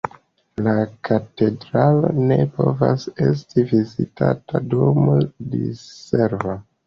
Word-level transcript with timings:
La 0.67 0.71
katedralo 1.07 2.07
ne 2.31 2.37
povas 2.55 3.05
esti 3.27 3.65
vizitata 3.73 4.63
dum 4.73 4.99
diservo. 5.55 6.57